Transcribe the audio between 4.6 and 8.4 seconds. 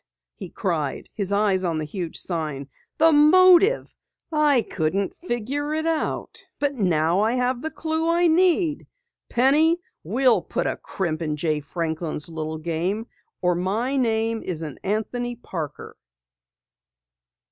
couldn't figure it out, but now I have the clue I